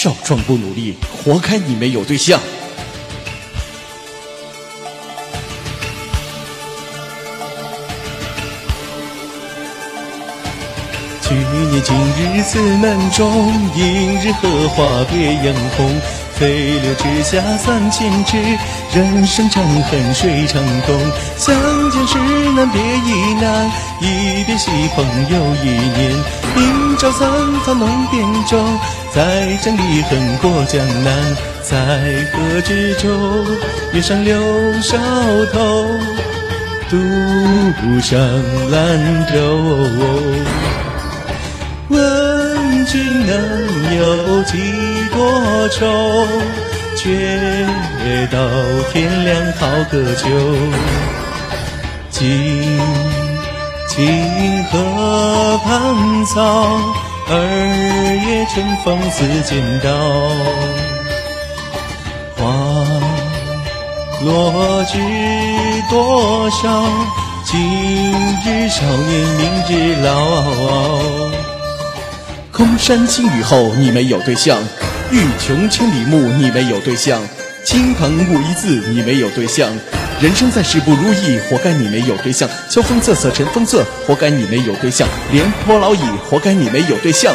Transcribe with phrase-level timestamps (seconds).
[0.00, 2.40] 少壮不努力，活该你没有对象。
[11.20, 16.27] 去年今日此门中，映日荷花别样红。
[16.38, 18.36] 飞流直下三千尺，
[18.94, 20.96] 人生长恨水长东。
[21.36, 21.52] 相
[21.90, 22.16] 见时
[22.54, 23.66] 难别亦难，
[24.00, 26.12] 一别西风又一年。
[26.54, 27.28] 明朝三
[27.64, 28.56] 方梦扁舟，
[29.12, 31.36] 再将离恨过江南。
[31.62, 31.76] 在
[32.32, 33.08] 河之洲，
[33.92, 34.40] 月上柳
[34.80, 34.96] 梢
[35.52, 35.86] 头，
[36.88, 38.18] 独上
[38.70, 39.38] 兰舟。
[42.88, 43.36] 君能
[43.96, 44.56] 有几
[45.12, 46.26] 多愁？
[46.96, 47.66] 却
[48.30, 48.38] 道
[48.90, 50.26] 天凉好个秋。
[52.08, 52.80] 今
[53.88, 56.40] 今河畔草，
[57.28, 57.32] 二
[58.26, 59.86] 月春风似剪刀。
[62.36, 62.42] 花
[64.24, 64.98] 落知
[65.90, 66.58] 多少？
[67.44, 67.60] 今
[68.44, 70.08] 日少年，明日老。
[72.58, 74.58] 空山新雨后，你没有对象；
[75.12, 77.20] 欲穷千里目，你没有对象；
[77.62, 79.70] 青藤无一字，你没有对象。
[80.20, 87.32] 人生在世不如意，活该你没有对象；秋风瑟瑟，尘风瑟，活该你没有对象；廉颇老矣，活该你没有对象。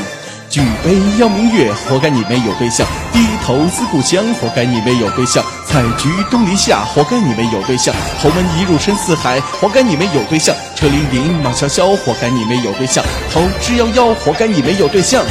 [0.54, 15.26] 举杯邀明月，活该你没有对象；低头思故乡，活该你没有对象；采菊东篱下，活该你没有对象；侯门一入深似海，活该你没有对象；车辚辚，马萧萧，活该你没有对象；桃之夭夭，活该你没有对象。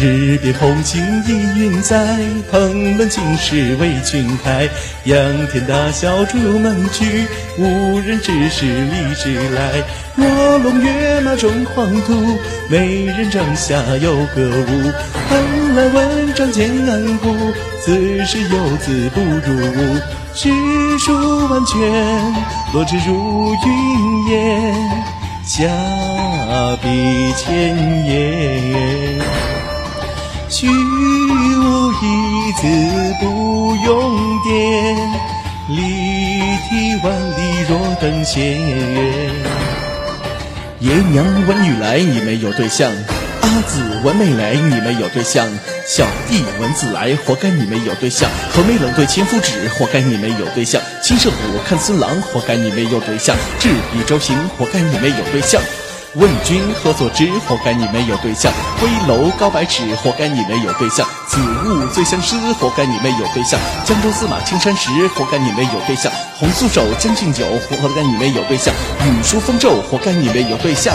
[0.00, 2.16] 日别红杏依云在，
[2.52, 4.68] 蓬门今始为君开。
[5.06, 5.18] 仰
[5.48, 7.26] 天大笑出门去，
[7.58, 9.82] 无人知是荔枝来。
[10.18, 12.14] 卧龙跃马终黄土，
[12.70, 14.92] 美人帐下有歌舞。
[15.28, 17.34] 寒来问丈间安步，
[17.84, 19.96] 此时游子不如吾。
[20.32, 20.48] 诗
[21.00, 21.76] 书万卷，
[22.72, 24.72] 落纸如云烟，
[25.44, 25.66] 下
[26.80, 27.76] 笔千
[28.06, 28.57] 言。
[30.60, 32.66] 虚无一字
[33.20, 34.96] 不用典，
[35.68, 38.58] 离题万里若等闲。
[40.80, 42.90] 爷娘闻女来，你没有对象；
[43.40, 45.46] 阿姊闻妹来，你没有对象；
[45.86, 51.36] 小弟闻姊来，活该你没有对象；和妹冷对千夫指，活该你没有对象；金射虎
[51.68, 55.62] 看孙郎，活该你没有对象；执笔周行，活该你没有对象。
[56.14, 57.26] 问君何所知？
[57.46, 58.50] 活该你没有对象。
[58.82, 61.06] 危楼高百尺，活该你没有对象。
[61.28, 63.60] 此物最相思，活该你没有对象。
[63.84, 66.10] 江州司马青衫湿，活该你没有对象。
[66.38, 68.74] 红酥手，将进酒，活该你没有对象。
[69.04, 70.94] 雨疏风骤，活该你没有对象。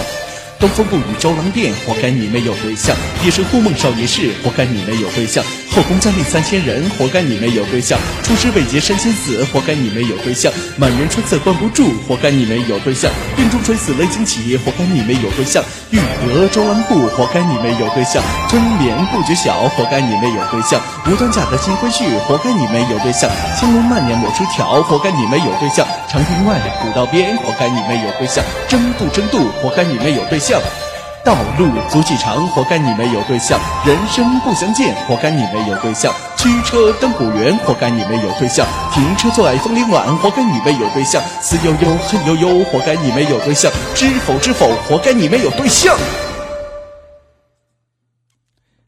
[0.63, 5.44] 东风不与周郎便，活该你没有对象；夜深忽梦少年事，活该你没有对象；
[5.75, 16.00] 后宫佳丽三千人，活该你没有对象；出师未捷身先死，活该你没有对象；满园春色关不住，活该你没有对象；病中垂死泪惊起，活该你没有对象；欲
[16.34, 30.53] 得周郎顾，活该你没有对象；春眠不觉晓，活该你没有对象；无端嫁得金婚婿，活该你没有对象；青龙慢捻抹出条，活该你没有对象；长亭外，古道边，活该你没有对象；争渡争渡，活该你没有对象。
[31.24, 45.97] 道路足迹长，活该你没有对象；人生不相见，活该你没有对象；驱车登古原，活该你没有对象；停车坐爱枫林晚，活该你没有对象；思悠悠，恨悠悠，活该你没有对象；知否知否，活该你没有对象。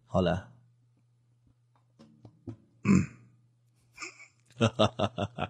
[0.08, 0.50] 好了，
[4.58, 5.50] 哈哈哈哈，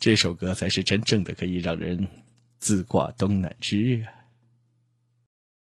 [0.00, 2.08] 这首歌才是真正的可以让人
[2.58, 4.17] 自挂东南枝啊。